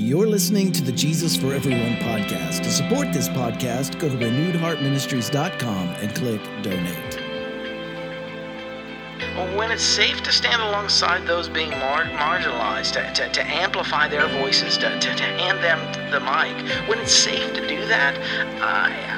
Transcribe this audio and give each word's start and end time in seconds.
You're 0.00 0.26
listening 0.26 0.72
to 0.72 0.82
the 0.82 0.92
Jesus 0.92 1.36
for 1.36 1.52
Everyone 1.52 1.96
podcast. 1.96 2.62
To 2.62 2.70
support 2.70 3.12
this 3.12 3.28
podcast, 3.28 4.00
go 4.00 4.08
to 4.08 4.16
renewedheartministries.com 4.16 5.88
and 5.88 6.14
click 6.14 6.40
donate. 6.62 7.20
When 9.58 9.70
it's 9.70 9.82
safe 9.82 10.22
to 10.22 10.32
stand 10.32 10.62
alongside 10.62 11.26
those 11.26 11.50
being 11.50 11.68
mar- 11.68 12.04
marginalized, 12.04 12.92
to, 12.92 13.12
to, 13.12 13.30
to, 13.30 13.46
amplify 13.46 14.08
their 14.08 14.26
voices, 14.40 14.78
to, 14.78 14.88
to, 14.88 15.14
to, 15.14 15.22
hand 15.22 15.58
them 15.62 15.78
the 16.10 16.20
mic, 16.20 16.88
when 16.88 16.98
it's 16.98 17.12
safe 17.12 17.52
to 17.52 17.68
do 17.68 17.86
that, 17.88 18.16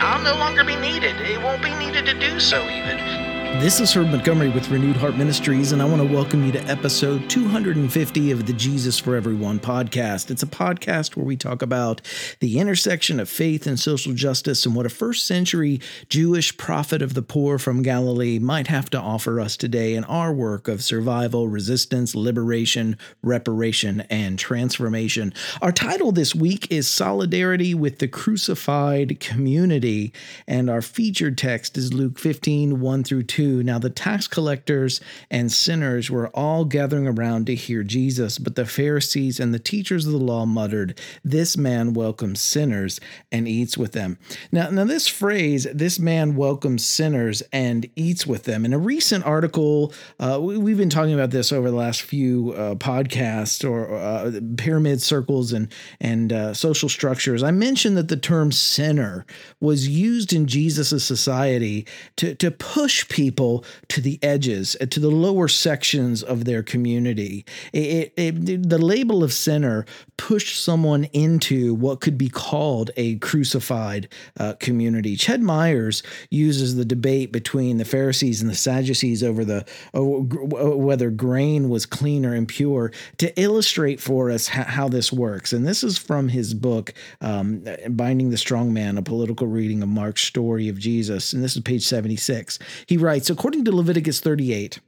I'll 0.03 0.21
no 0.21 0.35
longer 0.35 0.65
be 0.65 0.75
needed. 0.75 1.15
It 1.21 1.41
won't 1.41 1.63
be 1.63 1.73
needed 1.75 2.07
to 2.07 2.15
do 2.19 2.41
so, 2.41 2.61
even. 2.61 3.22
This 3.63 3.79
is 3.79 3.95
Herb 3.95 4.09
Montgomery 4.09 4.49
with 4.49 4.71
Renewed 4.71 4.97
Heart 4.97 5.17
Ministries, 5.17 5.71
and 5.71 5.81
I 5.81 5.85
want 5.85 6.03
to 6.03 6.13
welcome 6.13 6.45
you 6.45 6.51
to 6.51 6.65
episode 6.65 7.31
250 7.31 8.33
of 8.33 8.45
the 8.45 8.53
Jesus 8.55 8.99
for 8.99 9.15
Everyone 9.15 9.61
podcast. 9.61 10.33
It's 10.33 10.43
a 10.43 10.49
podcast 10.49 11.15
where 11.15 11.25
we 11.25 11.37
talk 11.37 11.63
about 11.63 12.01
the 12.41 12.59
intersection 12.59 13.21
of 13.21 13.29
faith 13.29 13.69
and 13.69 13.79
social 13.79 14.15
justice 14.15 14.67
and 14.67 14.75
what 14.75 14.85
a 14.85 14.89
first 14.89 15.27
century 15.27 15.81
Jewish 16.09 16.57
prophet 16.57 17.03
of 17.03 17.15
the 17.15 17.23
poor 17.23 17.57
from 17.57 17.83
Galilee 17.83 18.41
might 18.41 18.67
have 18.67 18.91
to 18.91 18.99
offer 18.99 19.39
us 19.39 19.57
today 19.57 19.95
in 19.95 20.03
our 20.07 20.33
work 20.33 20.67
of 20.67 20.83
survival, 20.83 21.47
resistance, 21.47 22.17
liberation, 22.17 22.99
reparation, 23.23 24.01
and 24.11 24.41
transformation. 24.41 25.33
Our 25.63 25.71
title 25.71 26.11
this 26.11 26.35
week 26.35 26.67
is 26.73 26.89
Solidarity 26.89 27.77
with 27.77 28.01
the 28.01 28.09
Crucified 28.09 29.21
Community, 29.21 30.13
and 30.49 30.69
our 30.69 30.83
featured 30.83 31.39
text 31.39 31.79
is 31.79 31.95
Luke 31.95 32.19
15 32.19 32.81
1 32.81 33.05
through 33.05 33.23
2 33.23 33.52
2 33.53 33.63
Now 33.63 33.79
the 33.79 33.91
tax 33.91 34.27
collectors 34.27 35.01
and 35.31 35.53
sinners 35.53 36.11
were 36.11 36.29
all 36.29 36.65
gathering 36.65 37.07
around 37.07 37.47
to 37.47 37.55
hear 37.55 37.83
Jesus, 37.83 38.39
but 38.39 38.57
the 38.57 38.65
Pharisees 38.65 39.39
and 39.39 39.53
the 39.53 39.59
teachers 39.59 40.07
of 40.07 40.13
the 40.13 40.19
law 40.19 40.47
muttered, 40.47 40.99
This 41.23 41.57
man 41.57 41.93
welcomes 41.93 42.41
sinners 42.41 42.99
and 43.31 43.47
eats 43.47 43.77
with 43.77 43.93
them. 43.93 44.19
Now, 44.51 44.71
now 44.71 44.85
this 44.85 45.07
phrase, 45.07 45.67
this 45.73 45.99
man 45.99 46.35
welcomes 46.37 46.85
sinners 46.85 47.43
and 47.53 47.89
eats 47.95 48.27
with 48.27 48.45
them, 48.45 48.65
in 48.65 48.73
a 48.73 48.79
recent 48.79 49.25
article, 49.25 49.93
uh, 50.19 50.39
we, 50.41 50.71
have 50.71 50.79
been 50.79 50.89
talking 50.89 51.15
about 51.15 51.31
this 51.31 51.53
over 51.53 51.71
the 51.71 51.77
last 51.77 52.03
few 52.03 52.53
uh, 52.53 52.75
podcasts 52.77 53.69
or 53.69 53.95
uh, 53.95 54.33
pyramid 54.57 55.03
circles 55.03 55.53
and, 55.53 55.73
and 56.01 56.33
uh, 56.33 56.55
social 56.55 56.89
structures. 56.89 57.43
I 57.43 57.51
mentioned 57.51 57.97
that 57.99 58.09
the 58.09 58.17
term 58.17 58.51
sinner 58.53 59.27
was 59.61 59.89
used 59.89 60.33
in 60.33 60.47
Jesus' 60.47 61.05
society 61.05 61.87
to, 62.17 62.35
to 62.37 62.51
push 62.51 63.07
people 63.09 63.32
people 63.33 63.65
to 63.89 64.01
the 64.03 64.19
edges, 64.23 64.77
uh, 64.81 64.87
to 64.87 65.01
the 65.01 65.11
lower 65.11 65.49
sections 65.49 66.23
of 66.23 66.45
their 66.45 66.63
community. 66.63 67.45
It, 67.73 68.13
it, 68.17 68.69
the 68.69 68.79
label 68.79 69.25
of 69.25 69.33
sinner 69.33 69.87
pushed 70.19 70.63
someone 70.63 71.05
into 71.13 71.75
what 71.75 72.01
could 72.01 72.19
be 72.19 72.29
called 72.29 72.91
a 72.97 73.17
crucified 73.17 74.09
uh, 74.39 74.53
community. 74.61 75.17
Ched 75.17 75.41
Myers 75.41 76.03
uses 76.31 76.77
the 76.77 76.85
debate 76.85 77.33
between 77.33 77.79
the 77.79 77.85
Pharisees 77.85 78.43
and 78.43 78.51
the 78.51 78.55
Sadducees 78.55 79.23
over 79.23 79.45
the 79.45 79.65
uh, 79.95 80.03
whether 80.03 81.11
grain 81.11 81.71
was 81.71 81.87
clean 81.87 82.27
or 82.27 82.35
impure 82.35 82.93
to 83.19 83.41
illustrate 83.41 84.01
for 84.01 84.31
us 84.31 84.47
how 84.49 84.89
this 84.89 85.13
works. 85.13 85.53
And 85.53 85.67
this 85.67 85.83
is 85.83 85.97
from 85.97 86.29
his 86.29 86.55
book, 86.55 86.93
um, 87.21 87.65
Binding 87.89 88.31
the 88.31 88.37
Strong 88.37 88.73
Man, 88.73 88.99
a 88.99 89.03
political 89.03 89.47
reading 89.47 89.83
of 89.83 89.89
Mark's 89.89 90.23
story 90.23 90.69
of 90.69 90.79
Jesus. 90.79 91.33
And 91.33 91.43
this 91.43 91.57
is 91.57 91.63
page 91.63 91.85
76. 91.85 92.59
He 92.87 92.97
writes, 92.97 93.22
writes 93.23 93.31
according 93.31 93.65
to 93.65 93.71
Leviticus 93.71 94.19
38, 94.19 94.81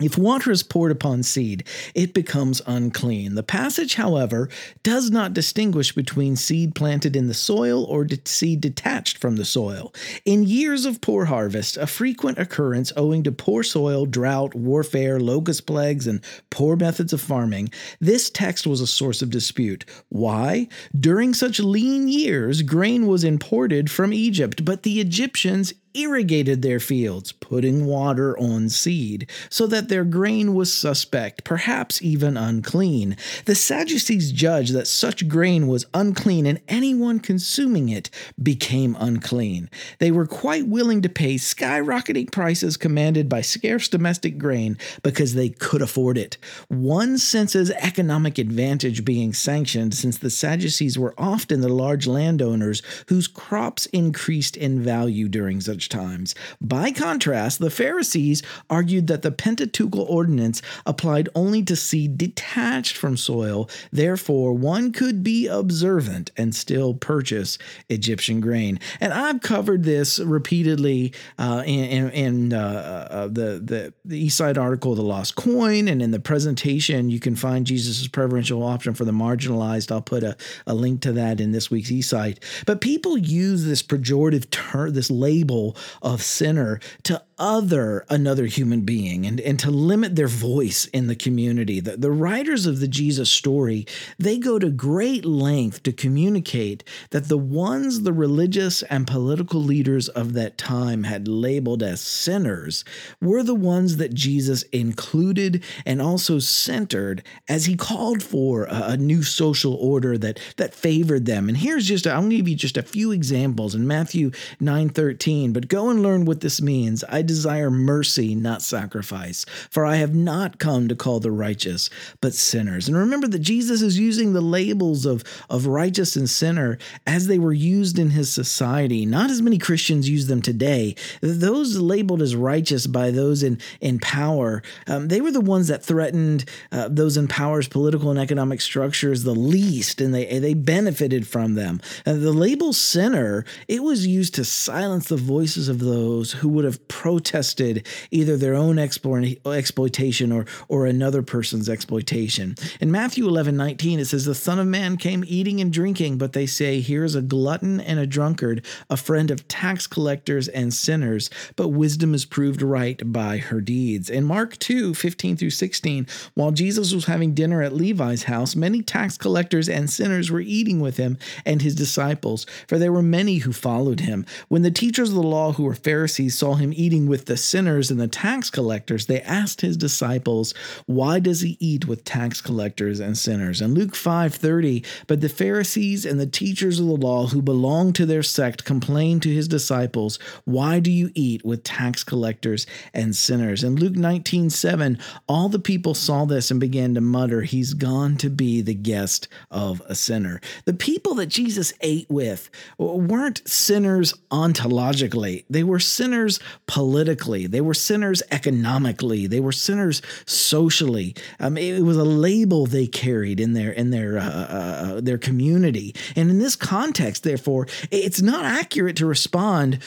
if 0.00 0.18
water 0.18 0.50
is 0.50 0.62
poured 0.62 0.92
upon 0.92 1.22
seed, 1.22 1.64
it 1.94 2.12
becomes 2.12 2.60
unclean. 2.66 3.34
The 3.34 3.42
passage, 3.42 3.94
however, 3.94 4.50
does 4.82 5.10
not 5.10 5.32
distinguish 5.32 5.94
between 5.94 6.36
seed 6.36 6.74
planted 6.74 7.16
in 7.16 7.28
the 7.28 7.34
soil 7.34 7.84
or 7.84 8.06
seed 8.24 8.60
detached 8.60 9.18
from 9.18 9.36
the 9.36 9.44
soil. 9.44 9.94
In 10.26 10.44
years 10.44 10.84
of 10.84 11.00
poor 11.00 11.26
harvest, 11.26 11.76
a 11.78 11.86
frequent 11.86 12.38
occurrence 12.38 12.92
owing 12.96 13.22
to 13.24 13.32
poor 13.32 13.62
soil, 13.62 14.04
drought, 14.04 14.54
warfare, 14.54 15.18
locust 15.18 15.66
plagues, 15.66 16.06
and 16.06 16.22
poor 16.50 16.76
methods 16.76 17.14
of 17.14 17.20
farming, 17.20 17.70
this 18.00 18.28
text 18.28 18.66
was 18.66 18.82
a 18.82 18.86
source 18.86 19.22
of 19.22 19.30
dispute. 19.30 19.86
Why? 20.10 20.68
During 20.98 21.32
such 21.32 21.58
lean 21.58 22.08
years, 22.08 22.60
grain 22.62 23.06
was 23.06 23.24
imported 23.24 23.90
from 23.90 24.12
Egypt, 24.12 24.64
but 24.64 24.82
the 24.82 25.00
Egyptians 25.00 25.72
irrigated 25.96 26.62
their 26.62 26.80
fields, 26.80 27.32
putting 27.32 27.86
water 27.86 28.38
on 28.38 28.68
seed, 28.68 29.28
so 29.48 29.66
that 29.66 29.88
their 29.88 30.04
grain 30.04 30.54
was 30.54 30.72
suspect, 30.72 31.44
perhaps 31.44 32.02
even 32.02 32.36
unclean. 32.36 33.16
The 33.46 33.54
Sadducees 33.54 34.32
judged 34.32 34.72
that 34.74 34.86
such 34.86 35.28
grain 35.28 35.66
was 35.66 35.86
unclean, 35.94 36.46
and 36.46 36.60
anyone 36.68 37.18
consuming 37.18 37.88
it 37.88 38.10
became 38.42 38.96
unclean. 38.98 39.70
They 39.98 40.10
were 40.10 40.26
quite 40.26 40.68
willing 40.68 41.02
to 41.02 41.08
pay 41.08 41.36
skyrocketing 41.36 42.30
prices 42.30 42.76
commanded 42.76 43.28
by 43.28 43.40
scarce 43.40 43.88
domestic 43.88 44.38
grain 44.38 44.76
because 45.02 45.34
they 45.34 45.48
could 45.48 45.82
afford 45.82 46.18
it. 46.18 46.36
One 46.68 47.18
senses 47.18 47.70
economic 47.70 48.38
advantage 48.38 49.04
being 49.04 49.32
sanctioned 49.32 49.94
since 49.94 50.18
the 50.18 50.30
Sadducees 50.30 50.98
were 50.98 51.14
often 51.16 51.60
the 51.60 51.68
large 51.68 52.06
landowners 52.06 52.82
whose 53.08 53.26
crops 53.26 53.86
increased 53.86 54.56
in 54.56 54.82
value 54.82 55.28
during 55.28 55.60
such 55.60 55.85
times. 55.90 56.34
By 56.60 56.92
contrast, 56.92 57.58
the 57.58 57.70
Pharisees 57.70 58.42
argued 58.68 59.06
that 59.06 59.22
the 59.22 59.30
Pentateuchal 59.30 60.06
ordinance 60.08 60.62
applied 60.84 61.28
only 61.34 61.62
to 61.64 61.76
seed 61.76 62.18
detached 62.18 62.96
from 62.96 63.16
soil. 63.16 63.68
Therefore, 63.92 64.52
one 64.52 64.92
could 64.92 65.22
be 65.22 65.46
observant 65.46 66.30
and 66.36 66.54
still 66.54 66.94
purchase 66.94 67.58
Egyptian 67.88 68.40
grain. 68.40 68.78
And 69.00 69.12
I've 69.12 69.40
covered 69.40 69.84
this 69.84 70.18
repeatedly 70.18 71.12
uh, 71.38 71.62
in, 71.66 72.10
in 72.10 72.52
uh, 72.52 73.08
uh, 73.10 73.26
the, 73.28 73.60
the, 73.62 73.94
the 74.04 74.26
eSight 74.26 74.58
article, 74.58 74.94
The 74.94 75.02
Lost 75.02 75.36
Coin, 75.36 75.88
and 75.88 76.02
in 76.02 76.10
the 76.10 76.20
presentation, 76.20 77.10
you 77.10 77.20
can 77.20 77.36
find 77.36 77.66
Jesus' 77.66 78.08
preferential 78.08 78.62
option 78.62 78.94
for 78.94 79.04
the 79.04 79.12
marginalized. 79.12 79.90
I'll 79.92 80.02
put 80.02 80.22
a, 80.22 80.36
a 80.66 80.74
link 80.74 81.00
to 81.02 81.12
that 81.12 81.40
in 81.40 81.52
this 81.52 81.70
week's 81.70 81.90
eSight. 81.90 82.38
But 82.66 82.80
people 82.80 83.16
use 83.18 83.64
this 83.64 83.82
pejorative 83.82 84.50
term, 84.50 84.92
this 84.92 85.10
label 85.10 85.75
of 86.02 86.22
sinner 86.22 86.80
to 87.04 87.22
other 87.38 88.06
another 88.08 88.46
human 88.46 88.80
being 88.80 89.26
and, 89.26 89.40
and 89.40 89.58
to 89.58 89.70
limit 89.70 90.16
their 90.16 90.28
voice 90.28 90.86
in 90.86 91.06
the 91.06 91.14
community. 91.14 91.80
The, 91.80 91.96
the 91.96 92.10
writers 92.10 92.66
of 92.66 92.80
the 92.80 92.88
Jesus 92.88 93.30
story, 93.30 93.86
they 94.18 94.38
go 94.38 94.58
to 94.58 94.70
great 94.70 95.24
length 95.24 95.82
to 95.82 95.92
communicate 95.92 96.82
that 97.10 97.28
the 97.28 97.36
ones 97.36 98.02
the 98.02 98.12
religious 98.12 98.82
and 98.84 99.06
political 99.06 99.60
leaders 99.60 100.08
of 100.08 100.32
that 100.32 100.56
time 100.56 101.04
had 101.04 101.28
labeled 101.28 101.82
as 101.82 102.00
sinners 102.00 102.84
were 103.20 103.42
the 103.42 103.54
ones 103.54 103.98
that 103.98 104.14
Jesus 104.14 104.62
included 104.64 105.62
and 105.84 106.00
also 106.00 106.38
centered 106.38 107.22
as 107.48 107.66
he 107.66 107.76
called 107.76 108.22
for 108.22 108.64
a, 108.64 108.92
a 108.92 108.96
new 108.96 109.22
social 109.22 109.74
order 109.74 110.16
that, 110.16 110.40
that 110.56 110.74
favored 110.74 111.26
them. 111.26 111.48
And 111.48 111.58
here's 111.58 111.86
just, 111.86 112.06
i 112.06 112.14
am 112.14 112.22
going 112.22 112.30
to 112.30 112.36
give 112.36 112.48
you 112.48 112.56
just 112.56 112.78
a 112.78 112.82
few 112.82 113.12
examples 113.12 113.74
in 113.74 113.86
Matthew 113.86 114.30
9.13, 114.62 115.52
but 115.52 115.68
go 115.68 115.90
and 115.90 116.02
learn 116.02 116.24
what 116.24 116.40
this 116.40 116.62
means. 116.62 117.04
I 117.04 117.25
desire 117.26 117.70
mercy, 117.70 118.34
not 118.34 118.62
sacrifice, 118.62 119.44
for 119.70 119.84
I 119.84 119.96
have 119.96 120.14
not 120.14 120.58
come 120.58 120.88
to 120.88 120.96
call 120.96 121.20
the 121.20 121.30
righteous, 121.30 121.90
but 122.20 122.34
sinners. 122.34 122.88
And 122.88 122.96
remember 122.96 123.28
that 123.28 123.40
Jesus 123.40 123.82
is 123.82 123.98
using 123.98 124.32
the 124.32 124.40
labels 124.40 125.06
of, 125.06 125.24
of 125.50 125.66
righteous 125.66 126.16
and 126.16 126.28
sinner 126.28 126.78
as 127.06 127.26
they 127.26 127.38
were 127.38 127.52
used 127.52 127.98
in 127.98 128.10
his 128.10 128.32
society. 128.32 129.04
Not 129.06 129.30
as 129.30 129.42
many 129.42 129.58
Christians 129.58 130.08
use 130.08 130.26
them 130.26 130.42
today. 130.42 130.94
Those 131.20 131.78
labeled 131.78 132.22
as 132.22 132.36
righteous 132.36 132.86
by 132.86 133.10
those 133.10 133.42
in, 133.42 133.58
in 133.80 133.98
power, 133.98 134.62
um, 134.86 135.08
they 135.08 135.20
were 135.20 135.32
the 135.32 135.40
ones 135.40 135.68
that 135.68 135.84
threatened 135.84 136.44
uh, 136.72 136.88
those 136.88 137.16
in 137.16 137.28
power's 137.28 137.68
political 137.68 138.10
and 138.10 138.18
economic 138.18 138.60
structures 138.60 139.24
the 139.24 139.34
least, 139.34 140.00
and 140.00 140.14
they, 140.14 140.38
they 140.38 140.54
benefited 140.54 141.26
from 141.26 141.54
them. 141.54 141.80
Uh, 142.04 142.14
the 142.14 142.32
label 142.32 142.72
sinner, 142.72 143.44
it 143.68 143.82
was 143.82 144.06
used 144.06 144.34
to 144.34 144.44
silence 144.44 145.08
the 145.08 145.16
voices 145.16 145.68
of 145.68 145.80
those 145.80 146.32
who 146.32 146.48
would 146.48 146.64
have 146.64 146.86
pro 146.88 147.15
protested 147.16 147.86
either 148.10 148.36
their 148.36 148.54
own 148.54 148.78
exploitation 148.78 150.30
or, 150.30 150.44
or 150.68 150.84
another 150.84 151.22
person's 151.22 151.66
exploitation. 151.66 152.54
In 152.78 152.92
Matthew 152.92 153.26
11 153.26 153.56
19, 153.56 154.00
it 154.00 154.04
says, 154.04 154.26
The 154.26 154.34
Son 154.34 154.58
of 154.58 154.66
Man 154.66 154.98
came 154.98 155.24
eating 155.26 155.58
and 155.62 155.72
drinking, 155.72 156.18
but 156.18 156.34
they 156.34 156.44
say, 156.44 156.80
Here's 156.80 157.14
a 157.14 157.22
glutton 157.22 157.80
and 157.80 157.98
a 157.98 158.06
drunkard, 158.06 158.66
a 158.90 158.98
friend 158.98 159.30
of 159.30 159.48
tax 159.48 159.86
collectors 159.86 160.46
and 160.48 160.74
sinners, 160.74 161.30
but 161.56 161.68
wisdom 161.68 162.12
is 162.12 162.26
proved 162.26 162.60
right 162.60 163.00
by 163.10 163.38
her 163.38 163.62
deeds. 163.62 164.10
In 164.10 164.24
Mark 164.24 164.58
2 164.58 164.92
15 164.92 165.38
through 165.38 165.50
16, 165.50 166.06
while 166.34 166.50
Jesus 166.50 166.92
was 166.92 167.06
having 167.06 167.32
dinner 167.32 167.62
at 167.62 167.72
Levi's 167.72 168.24
house, 168.24 168.54
many 168.54 168.82
tax 168.82 169.16
collectors 169.16 169.70
and 169.70 169.88
sinners 169.88 170.30
were 170.30 170.40
eating 170.40 170.80
with 170.80 170.98
him 170.98 171.16
and 171.46 171.62
his 171.62 171.74
disciples, 171.74 172.44
for 172.68 172.78
there 172.78 172.92
were 172.92 173.00
many 173.00 173.38
who 173.38 173.54
followed 173.54 174.00
him. 174.00 174.26
When 174.48 174.60
the 174.60 174.70
teachers 174.70 175.08
of 175.08 175.14
the 175.14 175.22
law 175.22 175.52
who 175.52 175.64
were 175.64 175.74
Pharisees 175.74 176.36
saw 176.36 176.54
him 176.56 176.74
eating 176.74 177.05
with 177.06 177.26
the 177.26 177.36
sinners 177.36 177.90
and 177.90 178.00
the 178.00 178.08
tax 178.08 178.50
collectors, 178.50 179.06
they 179.06 179.20
asked 179.22 179.60
his 179.60 179.76
disciples, 179.76 180.54
Why 180.86 181.18
does 181.18 181.40
he 181.40 181.56
eat 181.60 181.86
with 181.86 182.04
tax 182.04 182.40
collectors 182.40 183.00
and 183.00 183.16
sinners? 183.16 183.60
In 183.60 183.74
Luke 183.74 183.94
5:30, 183.94 184.84
but 185.06 185.20
the 185.20 185.28
Pharisees 185.28 186.04
and 186.04 186.18
the 186.20 186.26
teachers 186.26 186.78
of 186.80 186.86
the 186.86 186.96
law 186.96 187.26
who 187.28 187.42
belonged 187.42 187.94
to 187.96 188.06
their 188.06 188.22
sect 188.22 188.64
complained 188.64 189.22
to 189.22 189.34
his 189.34 189.48
disciples, 189.48 190.18
Why 190.44 190.80
do 190.80 190.90
you 190.90 191.10
eat 191.14 191.44
with 191.44 191.62
tax 191.62 192.04
collectors 192.04 192.66
and 192.92 193.14
sinners? 193.14 193.62
In 193.64 193.76
Luke 193.76 193.96
19:7, 193.96 194.98
all 195.28 195.48
the 195.48 195.58
people 195.58 195.94
saw 195.94 196.24
this 196.24 196.50
and 196.50 196.60
began 196.60 196.94
to 196.94 197.00
mutter, 197.00 197.42
He's 197.42 197.74
gone 197.74 198.16
to 198.16 198.30
be 198.30 198.60
the 198.60 198.74
guest 198.74 199.28
of 199.50 199.82
a 199.86 199.94
sinner. 199.94 200.40
The 200.64 200.74
people 200.74 201.14
that 201.14 201.26
Jesus 201.26 201.72
ate 201.80 202.08
with 202.10 202.50
weren't 202.78 203.42
sinners 203.46 204.14
ontologically, 204.30 205.44
they 205.48 205.62
were 205.62 205.78
sinners 205.78 206.40
politically, 206.66 206.95
they 207.04 207.60
were 207.60 207.74
sinners 207.74 208.22
economically, 208.30 209.26
they 209.26 209.40
were 209.40 209.52
sinners 209.52 210.02
socially. 210.26 211.14
Um, 211.40 211.56
it, 211.56 211.82
was 211.82 211.96
a 211.96 212.04
label 212.04 212.66
they 212.66 212.86
carried 212.86 213.38
in 213.38 213.52
their 213.52 213.70
in 213.70 213.90
their 213.90 214.18
uh, 214.18 214.22
uh, 214.22 215.00
their 215.00 215.18
community, 215.18 215.94
and 216.16 216.30
in 216.30 216.38
this 216.38 216.56
context, 216.56 217.22
therefore, 217.22 217.66
it's 217.90 218.20
not 218.20 218.44
accurate 218.44 218.96
to 218.96 219.06
respond 219.06 219.78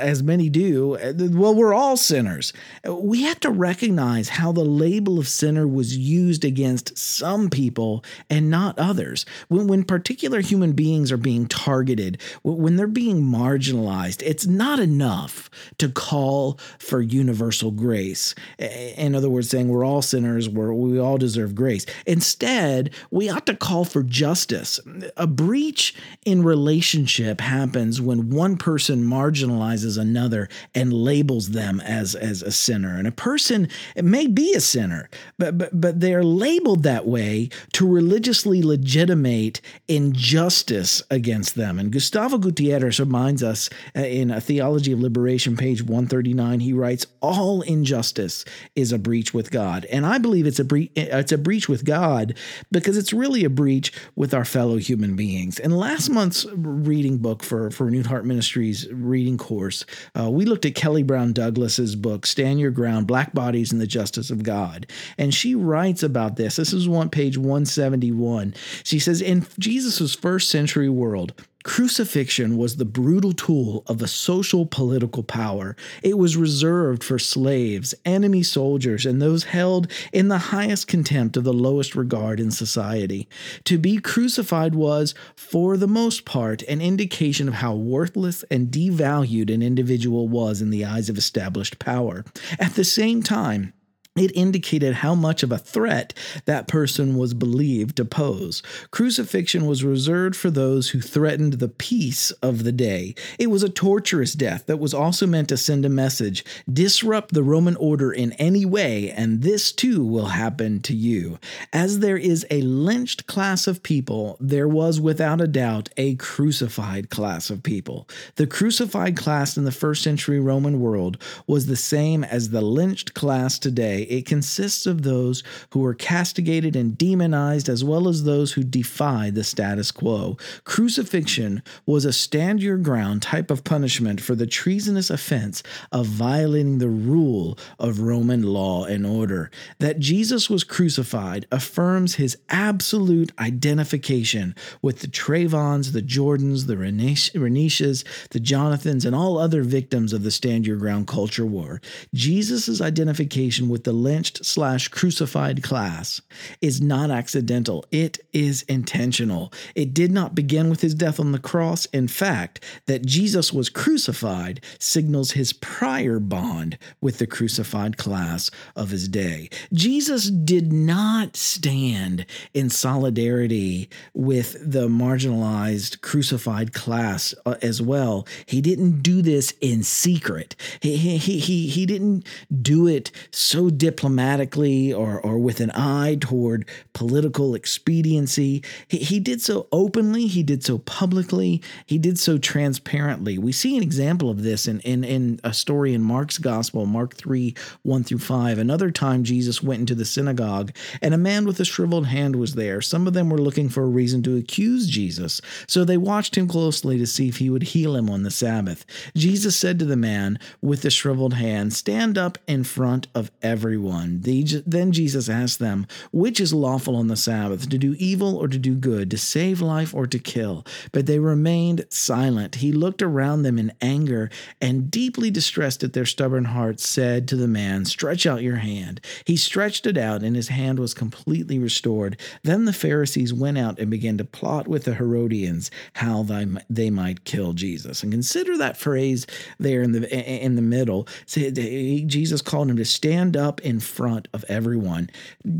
as 0.00 0.22
many 0.22 0.48
do. 0.48 0.98
Well, 1.32 1.54
we're 1.54 1.74
all 1.74 1.96
sinners. 1.96 2.52
We 2.86 3.22
have 3.22 3.40
to 3.40 3.50
recognize 3.50 4.28
how 4.28 4.52
the 4.52 4.64
label 4.64 5.18
of 5.18 5.28
sinner 5.28 5.66
was 5.66 5.96
used 5.96 6.44
against 6.44 6.96
some 6.98 7.50
people 7.50 8.04
and 8.28 8.50
not 8.50 8.78
others. 8.78 9.24
When, 9.48 9.66
when 9.66 9.84
particular 9.84 10.40
human 10.40 10.72
beings 10.72 11.12
are 11.12 11.16
being 11.16 11.46
targeted, 11.46 12.20
when 12.42 12.76
they're 12.76 12.86
being 12.86 13.22
marginalized, 13.22 14.22
it's 14.24 14.46
not 14.46 14.78
enough 14.78 15.50
to 15.78 15.88
call 16.08 16.58
for 16.78 17.02
universal 17.02 17.70
grace. 17.70 18.34
In 18.58 19.14
other 19.14 19.28
words, 19.28 19.50
saying 19.50 19.68
we're 19.68 19.84
all 19.84 20.00
sinners, 20.00 20.48
we're, 20.48 20.72
we 20.72 20.98
all 20.98 21.18
deserve 21.18 21.54
grace. 21.54 21.84
Instead, 22.06 22.90
we 23.10 23.28
ought 23.28 23.44
to 23.44 23.54
call 23.54 23.84
for 23.84 24.02
justice. 24.02 24.80
A 25.18 25.26
breach 25.26 25.94
in 26.24 26.42
relationship 26.42 27.40
happens 27.42 28.00
when 28.00 28.30
one 28.30 28.56
person 28.56 29.04
marginalizes 29.04 29.98
another 29.98 30.48
and 30.74 30.92
labels 30.92 31.50
them 31.50 31.80
as, 31.80 32.14
as 32.14 32.40
a 32.42 32.52
sinner. 32.52 32.96
And 32.96 33.06
a 33.06 33.12
person 33.12 33.68
may 33.96 34.26
be 34.26 34.54
a 34.54 34.60
sinner, 34.60 35.10
but, 35.38 35.58
but, 35.58 35.78
but 35.78 36.00
they're 36.00 36.24
labeled 36.24 36.84
that 36.84 37.06
way 37.06 37.50
to 37.72 37.86
religiously 37.86 38.62
legitimate 38.62 39.60
injustice 39.88 41.02
against 41.10 41.54
them. 41.54 41.78
And 41.78 41.92
Gustavo 41.92 42.38
Gutierrez 42.38 42.98
reminds 42.98 43.42
us 43.42 43.68
uh, 43.94 44.00
in 44.00 44.30
A 44.30 44.40
Theology 44.40 44.92
of 44.92 45.00
Liberation, 45.00 45.56
page 45.56 45.82
139, 45.98 46.60
he 46.60 46.72
writes, 46.72 47.06
All 47.20 47.62
injustice 47.62 48.44
is 48.76 48.92
a 48.92 48.98
breach 48.98 49.34
with 49.34 49.50
God. 49.50 49.84
And 49.86 50.06
I 50.06 50.18
believe 50.18 50.46
it's 50.46 50.60
a, 50.60 50.64
bre- 50.64 50.92
it's 50.94 51.32
a 51.32 51.38
breach 51.38 51.68
with 51.68 51.84
God 51.84 52.36
because 52.70 52.96
it's 52.96 53.12
really 53.12 53.44
a 53.44 53.50
breach 53.50 53.92
with 54.14 54.32
our 54.32 54.44
fellow 54.44 54.76
human 54.76 55.16
beings. 55.16 55.58
In 55.58 55.72
last 55.72 56.08
month's 56.08 56.46
reading 56.54 57.18
book 57.18 57.42
for, 57.42 57.72
for 57.72 57.86
Renewed 57.86 58.06
Heart 58.06 58.26
Ministries 58.26 58.88
reading 58.92 59.36
course, 59.36 59.84
uh, 60.18 60.30
we 60.30 60.44
looked 60.44 60.64
at 60.64 60.76
Kelly 60.76 61.02
Brown 61.02 61.32
Douglas's 61.32 61.96
book, 61.96 62.24
Stand 62.26 62.60
Your 62.60 62.70
Ground 62.70 63.08
Black 63.08 63.32
Bodies 63.34 63.72
and 63.72 63.80
the 63.80 63.86
Justice 63.86 64.30
of 64.30 64.44
God. 64.44 64.86
And 65.18 65.34
she 65.34 65.56
writes 65.56 66.04
about 66.04 66.36
this. 66.36 66.56
This 66.56 66.72
is 66.72 66.88
one 66.88 67.10
page 67.10 67.36
171. 67.36 68.54
She 68.84 69.00
says, 69.00 69.20
In 69.20 69.44
Jesus' 69.58 70.14
first 70.14 70.48
century 70.48 70.88
world, 70.88 71.34
Crucifixion 71.64 72.56
was 72.56 72.76
the 72.76 72.84
brutal 72.84 73.32
tool 73.32 73.82
of 73.88 74.00
a 74.00 74.06
social 74.06 74.64
political 74.64 75.24
power. 75.24 75.76
It 76.04 76.16
was 76.16 76.36
reserved 76.36 77.02
for 77.02 77.18
slaves, 77.18 77.94
enemy 78.04 78.44
soldiers, 78.44 79.04
and 79.04 79.20
those 79.20 79.44
held 79.44 79.90
in 80.12 80.28
the 80.28 80.38
highest 80.38 80.86
contempt 80.86 81.36
of 81.36 81.42
the 81.42 81.52
lowest 81.52 81.96
regard 81.96 82.38
in 82.38 82.52
society. 82.52 83.28
To 83.64 83.76
be 83.76 83.98
crucified 83.98 84.76
was, 84.76 85.14
for 85.34 85.76
the 85.76 85.88
most 85.88 86.24
part, 86.24 86.62
an 86.62 86.80
indication 86.80 87.48
of 87.48 87.54
how 87.54 87.74
worthless 87.74 88.44
and 88.50 88.68
devalued 88.68 89.52
an 89.52 89.62
individual 89.62 90.28
was 90.28 90.62
in 90.62 90.70
the 90.70 90.84
eyes 90.84 91.08
of 91.08 91.18
established 91.18 91.80
power. 91.80 92.24
At 92.60 92.74
the 92.74 92.84
same 92.84 93.22
time, 93.22 93.72
it 94.20 94.32
indicated 94.34 94.94
how 94.94 95.14
much 95.14 95.42
of 95.42 95.52
a 95.52 95.58
threat 95.58 96.14
that 96.44 96.68
person 96.68 97.16
was 97.16 97.34
believed 97.34 97.96
to 97.96 98.04
pose. 98.04 98.62
Crucifixion 98.90 99.66
was 99.66 99.84
reserved 99.84 100.36
for 100.36 100.50
those 100.50 100.90
who 100.90 101.00
threatened 101.00 101.54
the 101.54 101.68
peace 101.68 102.30
of 102.42 102.64
the 102.64 102.72
day. 102.72 103.14
It 103.38 103.48
was 103.48 103.62
a 103.62 103.68
torturous 103.68 104.32
death 104.34 104.66
that 104.66 104.78
was 104.78 104.94
also 104.94 105.26
meant 105.26 105.48
to 105.50 105.56
send 105.56 105.84
a 105.84 105.88
message 105.88 106.44
disrupt 106.72 107.34
the 107.34 107.42
Roman 107.42 107.76
order 107.76 108.12
in 108.12 108.32
any 108.32 108.64
way, 108.64 109.10
and 109.10 109.42
this 109.42 109.72
too 109.72 110.04
will 110.04 110.26
happen 110.26 110.80
to 110.80 110.94
you. 110.94 111.38
As 111.72 112.00
there 112.00 112.16
is 112.16 112.46
a 112.50 112.62
lynched 112.62 113.26
class 113.26 113.66
of 113.66 113.82
people, 113.82 114.36
there 114.40 114.68
was 114.68 115.00
without 115.00 115.40
a 115.40 115.46
doubt 115.46 115.88
a 115.96 116.14
crucified 116.16 117.10
class 117.10 117.50
of 117.50 117.62
people. 117.62 118.08
The 118.36 118.46
crucified 118.46 119.16
class 119.16 119.56
in 119.56 119.64
the 119.64 119.72
first 119.72 120.02
century 120.02 120.40
Roman 120.40 120.80
world 120.80 121.22
was 121.46 121.66
the 121.66 121.76
same 121.76 122.24
as 122.24 122.50
the 122.50 122.60
lynched 122.60 123.14
class 123.14 123.58
today 123.58 124.02
it 124.08 124.26
consists 124.26 124.86
of 124.86 125.02
those 125.02 125.42
who 125.70 125.80
were 125.80 125.94
castigated 125.94 126.76
and 126.76 126.96
demonized, 126.98 127.68
as 127.68 127.84
well 127.84 128.08
as 128.08 128.24
those 128.24 128.52
who 128.52 128.62
defied 128.62 129.34
the 129.34 129.44
status 129.44 129.90
quo. 129.90 130.36
Crucifixion 130.64 131.62
was 131.86 132.04
a 132.04 132.12
stand 132.12 132.62
your 132.62 132.78
ground 132.78 133.22
type 133.22 133.50
of 133.50 133.64
punishment 133.64 134.20
for 134.20 134.34
the 134.34 134.46
treasonous 134.46 135.10
offense 135.10 135.62
of 135.92 136.06
violating 136.06 136.78
the 136.78 136.88
rule 136.88 137.58
of 137.78 138.00
Roman 138.00 138.42
law 138.42 138.84
and 138.84 139.06
order. 139.06 139.50
That 139.78 139.98
Jesus 139.98 140.48
was 140.48 140.64
crucified 140.64 141.46
affirms 141.50 142.14
his 142.14 142.38
absolute 142.48 143.32
identification 143.38 144.54
with 144.82 145.00
the 145.00 145.08
Trayvons, 145.08 145.92
the 145.92 146.02
Jordans, 146.02 146.66
the 146.66 146.76
Renishas, 146.76 148.04
the 148.30 148.40
Jonathans, 148.40 149.04
and 149.04 149.14
all 149.14 149.38
other 149.38 149.62
victims 149.62 150.12
of 150.12 150.22
the 150.22 150.30
stand 150.30 150.66
your 150.66 150.76
ground 150.76 151.06
culture 151.06 151.46
war. 151.46 151.80
Jesus' 152.14 152.80
identification 152.80 153.68
with 153.68 153.84
the 153.84 153.92
lynched 153.98 154.44
slash 154.44 154.88
crucified 154.88 155.62
class 155.62 156.20
is 156.60 156.80
not 156.80 157.10
accidental. 157.10 157.84
It 157.90 158.18
is 158.32 158.62
intentional. 158.62 159.52
It 159.74 159.92
did 159.92 160.12
not 160.12 160.34
begin 160.34 160.70
with 160.70 160.80
his 160.80 160.94
death 160.94 161.20
on 161.20 161.32
the 161.32 161.38
cross. 161.38 161.86
In 161.86 162.08
fact, 162.08 162.64
that 162.86 163.04
Jesus 163.04 163.52
was 163.52 163.68
crucified 163.68 164.60
signals 164.78 165.32
his 165.32 165.52
prior 165.52 166.18
bond 166.18 166.78
with 167.00 167.18
the 167.18 167.26
crucified 167.26 167.96
class 167.96 168.50
of 168.76 168.90
his 168.90 169.08
day. 169.08 169.50
Jesus 169.72 170.30
did 170.30 170.72
not 170.72 171.36
stand 171.36 172.26
in 172.54 172.70
solidarity 172.70 173.88
with 174.14 174.56
the 174.60 174.88
marginalized 174.88 176.00
crucified 176.00 176.72
class 176.72 177.34
uh, 177.46 177.56
as 177.62 177.82
well. 177.82 178.26
He 178.46 178.60
didn't 178.60 179.02
do 179.02 179.22
this 179.22 179.52
in 179.60 179.82
secret. 179.82 180.54
He, 180.80 180.96
he, 180.96 181.38
he, 181.38 181.68
he 181.68 181.86
didn't 181.86 182.26
do 182.62 182.86
it 182.86 183.10
so 183.30 183.70
diplomatically 183.78 184.92
or, 184.92 185.20
or 185.20 185.38
with 185.38 185.60
an 185.60 185.70
eye 185.74 186.18
toward 186.20 186.68
political 186.92 187.54
expediency. 187.54 188.62
He, 188.88 188.98
he 188.98 189.20
did 189.20 189.40
so 189.40 189.68
openly, 189.72 190.26
he 190.26 190.42
did 190.42 190.64
so 190.64 190.78
publicly, 190.78 191.62
he 191.86 191.98
did 191.98 192.18
so 192.18 192.38
transparently. 192.38 193.38
We 193.38 193.52
see 193.52 193.76
an 193.76 193.82
example 193.82 194.30
of 194.30 194.42
this 194.42 194.66
in, 194.66 194.80
in, 194.80 195.04
in 195.04 195.40
a 195.44 195.54
story 195.54 195.94
in 195.94 196.02
Mark's 196.02 196.38
Gospel, 196.38 196.86
Mark 196.86 197.14
3 197.14 197.54
1 197.82 198.04
through 198.04 198.18
5. 198.18 198.58
Another 198.58 198.90
time, 198.90 199.24
Jesus 199.24 199.62
went 199.62 199.80
into 199.80 199.94
the 199.94 200.04
synagogue, 200.04 200.72
and 201.00 201.14
a 201.14 201.18
man 201.18 201.46
with 201.46 201.60
a 201.60 201.64
shriveled 201.64 202.06
hand 202.06 202.36
was 202.36 202.54
there. 202.54 202.80
Some 202.80 203.06
of 203.06 203.14
them 203.14 203.30
were 203.30 203.38
looking 203.38 203.68
for 203.68 203.84
a 203.84 203.88
reason 203.88 204.22
to 204.24 204.36
accuse 204.36 204.88
Jesus, 204.88 205.40
so 205.66 205.84
they 205.84 205.96
watched 205.96 206.36
him 206.36 206.48
closely 206.48 206.98
to 206.98 207.06
see 207.06 207.28
if 207.28 207.36
he 207.36 207.50
would 207.50 207.62
heal 207.62 207.94
him 207.94 208.10
on 208.10 208.24
the 208.24 208.30
Sabbath. 208.30 208.84
Jesus 209.14 209.54
said 209.54 209.78
to 209.78 209.84
the 209.84 209.96
man 209.96 210.38
with 210.60 210.82
the 210.82 210.90
shriveled 210.90 211.34
hand, 211.34 211.72
Stand 211.72 212.18
up 212.18 212.38
in 212.46 212.64
front 212.64 213.06
of 213.14 213.30
everyone. 213.40 213.67
Then 213.76 214.92
Jesus 214.92 215.28
asked 215.28 215.58
them, 215.58 215.86
Which 216.12 216.40
is 216.40 216.54
lawful 216.54 216.96
on 216.96 217.08
the 217.08 217.16
Sabbath, 217.16 217.68
to 217.68 217.78
do 217.78 217.94
evil 217.98 218.36
or 218.36 218.48
to 218.48 218.58
do 218.58 218.74
good, 218.74 219.10
to 219.10 219.18
save 219.18 219.60
life 219.60 219.94
or 219.94 220.06
to 220.06 220.18
kill? 220.18 220.64
But 220.92 221.06
they 221.06 221.18
remained 221.18 221.86
silent. 221.90 222.56
He 222.56 222.72
looked 222.72 223.02
around 223.02 223.42
them 223.42 223.58
in 223.58 223.72
anger 223.80 224.30
and, 224.60 224.90
deeply 224.90 225.30
distressed 225.30 225.82
at 225.82 225.92
their 225.92 226.06
stubborn 226.06 226.46
hearts, 226.46 226.88
said 226.88 227.28
to 227.28 227.36
the 227.36 227.48
man, 227.48 227.84
Stretch 227.84 228.26
out 228.26 228.42
your 228.42 228.56
hand. 228.56 229.00
He 229.24 229.36
stretched 229.36 229.86
it 229.86 229.98
out, 229.98 230.22
and 230.22 230.36
his 230.36 230.48
hand 230.48 230.78
was 230.78 230.94
completely 230.94 231.58
restored. 231.58 232.18
Then 232.42 232.64
the 232.64 232.72
Pharisees 232.72 233.32
went 233.34 233.58
out 233.58 233.78
and 233.78 233.90
began 233.90 234.18
to 234.18 234.24
plot 234.24 234.68
with 234.68 234.84
the 234.84 234.94
Herodians 234.94 235.70
how 235.94 236.24
they 236.68 236.90
might 236.90 237.24
kill 237.24 237.52
Jesus. 237.52 238.02
And 238.02 238.12
consider 238.12 238.56
that 238.58 238.76
phrase 238.76 239.26
there 239.58 239.82
in 239.82 239.92
the 239.92 240.08
in 240.08 240.56
the 240.56 240.62
middle. 240.62 241.06
Jesus 241.26 242.42
called 242.42 242.70
him 242.70 242.76
to 242.76 242.84
stand 242.84 243.36
up 243.36 243.57
in 243.60 243.80
front 243.80 244.28
of 244.32 244.44
everyone. 244.48 245.10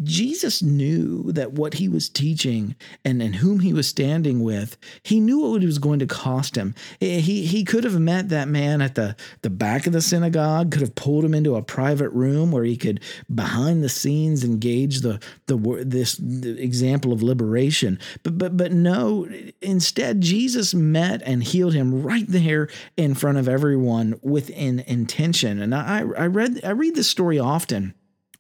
Jesus 0.03 0.63
knew 0.63 1.33
that 1.33 1.53
what 1.53 1.75
he 1.75 1.89
was 1.89 2.09
teaching 2.09 2.75
and, 3.05 3.23
and 3.23 3.37
whom 3.37 3.61
he 3.61 3.73
was 3.73 3.89
standing 3.89 4.43
with, 4.43 4.77
he 5.03 5.21
knew 5.21 5.41
what 5.41 5.63
it 5.63 5.67
was 5.67 5.79
going 5.79 5.99
to 5.99 6.07
cost 6.07 6.57
him. 6.57 6.75
He, 7.01 7.47
he 7.47 7.65
could 7.65 7.85
have 7.85 7.99
met 7.99 8.29
that 8.29 8.49
man 8.49 8.81
at 8.81 8.95
the, 8.95 9.17
the 9.43 9.51
back 9.51 9.87
of 9.87 9.93
the 9.93 10.01
synagogue, 10.01 10.71
could 10.71 10.81
have 10.81 10.95
pulled 10.95 11.25
him 11.25 11.35
into 11.35 11.57
a 11.57 11.63
private 11.63 12.11
room 12.11 12.53
where 12.53 12.65
he 12.65 12.77
could, 12.77 13.01
behind 13.35 13.83
the 13.83 13.89
scenes, 13.89 14.45
engage 14.45 15.01
the, 15.01 15.21
the 15.47 15.57
this 15.85 16.19
example 16.19 17.13
of 17.13 17.23
liberation. 17.23 17.99
But, 18.23 18.39
but, 18.39 18.57
but 18.57 18.73
no, 18.73 19.29
instead, 19.61 20.21
Jesus 20.21 20.75
met 20.75 21.23
and 21.25 21.43
healed 21.43 21.75
him 21.75 22.03
right 22.03 22.27
there 22.29 22.69
in 22.97 23.15
front 23.15 23.39
of 23.39 23.49
everyone 23.49 24.19
with 24.23 24.51
an 24.57 24.81
intention. 24.81 25.61
And 25.61 25.75
I, 25.75 26.01
I 26.01 26.27
read 26.27 26.61
I 26.65 26.71
read 26.71 26.95
this 26.95 27.09
story 27.09 27.39
often 27.39 27.88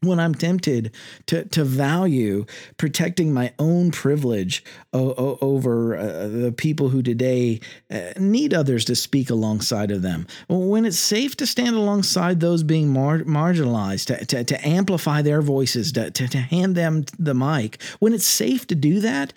when 0.00 0.20
I'm 0.20 0.34
tempted 0.34 0.92
to 1.26 1.44
to 1.44 1.64
value 1.64 2.46
protecting 2.76 3.32
my 3.32 3.52
own 3.58 3.90
privilege 3.90 4.64
o- 4.92 5.14
o- 5.16 5.38
over 5.40 5.96
uh, 5.96 6.28
the 6.28 6.52
people 6.52 6.88
who 6.88 7.02
today 7.02 7.60
uh, 7.90 8.12
need 8.18 8.54
others 8.54 8.84
to 8.86 8.94
speak 8.94 9.30
alongside 9.30 9.90
of 9.90 10.02
them, 10.02 10.26
when 10.48 10.84
it's 10.84 10.98
safe 10.98 11.36
to 11.36 11.46
stand 11.46 11.74
alongside 11.74 12.40
those 12.40 12.62
being 12.62 12.92
mar- 12.92 13.18
marginalized, 13.20 14.06
to, 14.06 14.24
to, 14.26 14.44
to, 14.44 14.68
amplify 14.68 15.22
their 15.22 15.40
voices, 15.40 15.92
to, 15.92 16.10
to, 16.10 16.28
to, 16.28 16.38
hand 16.38 16.74
them 16.74 17.04
the 17.18 17.34
mic, 17.34 17.80
when 17.98 18.12
it's 18.12 18.26
safe 18.26 18.66
to 18.66 18.74
do 18.74 19.00
that, 19.00 19.32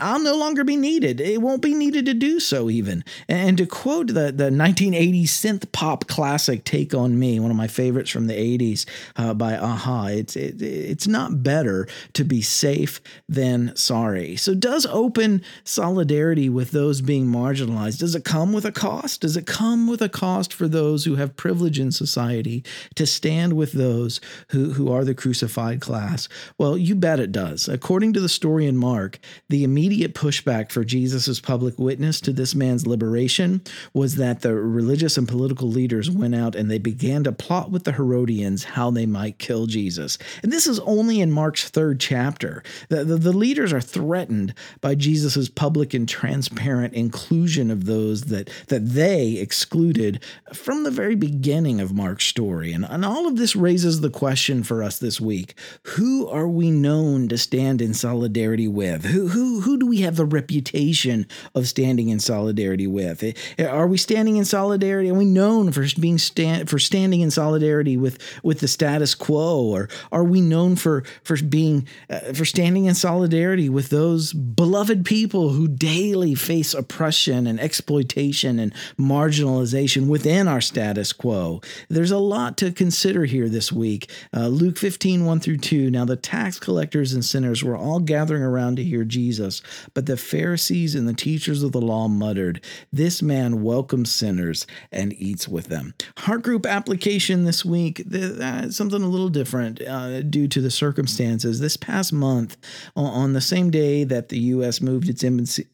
I'll 0.00 0.20
no 0.20 0.36
longer 0.36 0.64
be 0.64 0.76
needed. 0.76 1.20
It 1.20 1.40
won't 1.42 1.62
be 1.62 1.74
needed 1.74 2.06
to 2.06 2.14
do 2.14 2.40
so, 2.40 2.70
even. 2.70 3.04
And 3.28 3.58
to 3.58 3.66
quote 3.66 4.08
the, 4.08 4.32
the 4.32 4.50
1980s 4.50 5.24
synth 5.24 5.70
pop 5.72 6.06
classic 6.06 6.64
Take 6.64 6.94
On 6.94 7.18
Me, 7.18 7.38
one 7.40 7.50
of 7.50 7.56
my 7.56 7.68
favorites 7.68 8.10
from 8.10 8.26
the 8.26 8.34
80s 8.34 8.86
uh, 9.16 9.34
by 9.34 9.54
a-ha. 9.54 10.06
It's 10.06 10.36
it, 10.36 10.60
it's 10.62 11.06
not 11.06 11.42
better 11.42 11.86
to 12.14 12.24
be 12.24 12.42
safe 12.42 13.00
than 13.28 13.74
sorry. 13.76 14.36
So 14.36 14.54
does 14.54 14.86
open 14.86 15.42
solidarity 15.64 16.48
with 16.48 16.70
those 16.70 17.00
being 17.00 17.26
marginalized 17.26 17.98
does 17.98 18.14
it 18.14 18.24
come 18.24 18.52
with 18.52 18.64
a 18.64 18.72
cost? 18.72 19.20
Does 19.22 19.36
it 19.36 19.46
come 19.46 19.86
with 19.86 20.02
a 20.02 20.08
cost 20.08 20.52
for 20.52 20.68
those 20.68 21.04
who 21.04 21.16
have 21.16 21.36
privilege 21.36 21.78
in 21.78 21.92
society 21.92 22.64
to 22.94 23.06
stand 23.06 23.54
with 23.54 23.72
those 23.72 24.20
who 24.48 24.72
who 24.72 24.90
are 24.90 25.04
the 25.04 25.14
crucified 25.14 25.80
class? 25.80 26.28
Well, 26.58 26.76
you 26.76 26.94
bet 26.94 27.20
it 27.20 27.32
does. 27.32 27.68
According 27.68 28.12
to 28.14 28.20
the 28.20 28.28
story 28.28 28.66
in 28.66 28.76
Mark, 28.76 29.18
the 29.48 29.64
immediate 29.64 30.14
pushback 30.14 30.70
for 30.70 30.84
Jesus' 30.84 31.40
public 31.40 31.78
witness 31.78 32.20
to 32.22 32.32
this 32.32 32.54
man's 32.54 32.86
liberation 32.86 33.62
was 33.92 34.16
that 34.16 34.40
the 34.40 34.54
religious 34.54 35.16
and 35.16 35.28
political 35.28 35.68
leaders 35.68 36.10
went 36.10 36.34
out 36.34 36.54
and 36.54 36.70
they 36.70 36.78
began 36.78 37.24
to 37.24 37.32
plot 37.32 37.70
with 37.70 37.84
the 37.84 37.92
Herodians 37.92 38.64
how 38.64 38.90
they 38.90 39.06
might 39.06 39.38
kill 39.38 39.66
Jesus. 39.66 40.18
And 40.42 40.52
this 40.52 40.66
is 40.66 40.80
only 40.80 41.20
in 41.20 41.30
Mark's 41.30 41.68
third 41.68 42.00
chapter. 42.00 42.62
The, 42.88 43.04
the, 43.04 43.16
the 43.16 43.32
leaders 43.32 43.72
are 43.72 43.80
threatened 43.80 44.54
by 44.80 44.94
Jesus' 44.94 45.48
public 45.48 45.94
and 45.94 46.08
transparent 46.08 46.94
inclusion 46.94 47.70
of 47.70 47.86
those 47.86 48.22
that, 48.22 48.50
that 48.68 48.88
they 48.90 49.34
excluded 49.34 50.22
from 50.52 50.84
the 50.84 50.90
very 50.90 51.14
beginning 51.14 51.80
of 51.80 51.92
Mark's 51.92 52.26
story. 52.26 52.72
And, 52.72 52.84
and 52.84 53.04
all 53.04 53.26
of 53.26 53.36
this 53.36 53.56
raises 53.56 54.00
the 54.00 54.10
question 54.10 54.62
for 54.62 54.82
us 54.82 54.98
this 54.98 55.20
week 55.20 55.54
who 55.82 56.28
are 56.28 56.48
we 56.48 56.70
known 56.70 57.28
to 57.28 57.38
stand 57.38 57.80
in 57.80 57.94
solidarity 57.94 58.68
with? 58.68 59.04
Who, 59.28 59.60
who, 59.60 59.76
do 59.76 59.86
we 59.86 60.00
have 60.00 60.16
the 60.16 60.24
reputation 60.24 61.26
of 61.54 61.68
standing 61.68 62.08
in 62.08 62.18
solidarity 62.18 62.86
with? 62.86 63.24
Are 63.58 63.86
we 63.86 63.98
standing 63.98 64.36
in 64.36 64.44
solidarity? 64.44 65.10
Are 65.10 65.14
we 65.14 65.24
known 65.24 65.72
for 65.72 65.84
being 66.00 66.18
stand, 66.18 66.70
for 66.70 66.78
standing 66.78 67.20
in 67.20 67.30
solidarity 67.30 67.96
with, 67.96 68.18
with 68.42 68.60
the 68.60 68.68
status 68.68 69.14
quo? 69.14 69.56
or 69.64 69.88
are 70.12 70.24
we 70.24 70.40
known 70.40 70.76
for 70.76 71.04
for 71.22 71.36
being 71.42 71.86
uh, 72.10 72.32
for 72.32 72.44
standing 72.44 72.86
in 72.86 72.94
solidarity 72.94 73.68
with 73.68 73.90
those 73.90 74.32
beloved 74.32 75.04
people 75.04 75.50
who 75.50 75.68
daily 75.68 76.34
face 76.34 76.74
oppression 76.74 77.46
and 77.46 77.60
exploitation 77.60 78.58
and 78.58 78.72
marginalization 78.98 80.06
within 80.06 80.48
our 80.48 80.60
status 80.60 81.12
quo 81.12 81.60
there's 81.88 82.10
a 82.10 82.18
lot 82.18 82.56
to 82.56 82.72
consider 82.72 83.24
here 83.24 83.48
this 83.48 83.72
week 83.72 84.10
uh, 84.34 84.48
luke 84.48 84.78
15 84.78 85.24
1 85.24 85.40
through 85.40 85.58
2 85.58 85.90
now 85.90 86.04
the 86.04 86.16
tax 86.16 86.58
collectors 86.58 87.12
and 87.12 87.24
sinners 87.24 87.62
were 87.62 87.76
all 87.76 88.00
gathering 88.00 88.42
around 88.42 88.76
to 88.76 88.84
hear 88.84 89.04
jesus 89.06 89.62
but 89.94 90.06
the 90.06 90.16
pharisees 90.16 90.94
and 90.94 91.08
the 91.08 91.14
teachers 91.14 91.62
of 91.62 91.72
the 91.72 91.80
law 91.80 92.08
muttered 92.08 92.60
this 92.92 93.22
man 93.22 93.62
welcomes 93.62 94.12
sinners 94.12 94.66
and 94.92 95.12
eats 95.14 95.48
with 95.48 95.66
them 95.66 95.94
heart 96.18 96.42
group 96.42 96.66
application 96.66 97.44
this 97.44 97.64
week 97.64 98.02
uh, 98.14 98.70
something 98.70 99.02
a 99.02 99.08
little 99.08 99.28
different 99.28 99.80
uh, 99.82 100.22
due 100.22 100.48
to 100.48 100.60
the 100.60 100.70
circumstances. 100.70 101.60
This 101.60 101.76
past 101.76 102.12
month, 102.12 102.56
on 102.94 103.32
the 103.32 103.40
same 103.40 103.70
day 103.70 104.04
that 104.04 104.28
the 104.28 104.38
U.S. 104.54 104.80
moved 104.80 105.08
its 105.08 105.24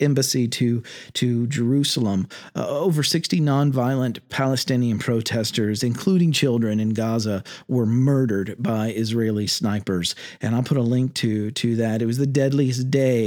embassy 0.01 0.49
to 0.49 0.83
to 1.15 1.47
Jerusalem, 1.47 2.29
uh, 2.57 2.67
over 2.69 3.03
60 3.03 3.41
nonviolent 3.41 4.21
Palestinian 4.29 4.99
protesters, 4.99 5.83
including 5.83 6.33
children 6.33 6.81
in 6.81 6.91
Gaza, 6.91 7.45
were 7.69 7.87
murdered 7.87 8.57
by 8.59 8.89
Israeli 8.89 9.47
snipers. 9.47 10.15
And 10.41 10.55
I'll 10.55 10.63
put 10.63 10.77
a 10.77 10.83
link 10.83 11.15
to 11.15 11.51
to 11.53 11.77
that. 11.77 12.03
It 12.03 12.07
was 12.07 12.19
the 12.19 12.27
deadliest 12.27 12.91
day 12.91 13.22